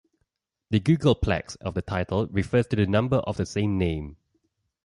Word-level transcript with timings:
The 0.71 0.79
"Googolplex" 0.79 1.57
of 1.61 1.75
the 1.75 1.83
title 1.83 2.25
refers 2.29 2.65
to 2.69 2.75
the 2.75 2.87
number 2.87 3.17
of 3.17 3.37
the 3.37 3.45
same 3.45 3.77
name. 3.77 4.17